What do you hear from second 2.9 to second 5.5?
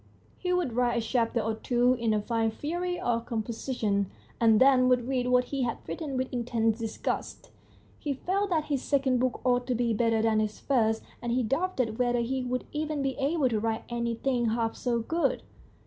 of composition, and then would read what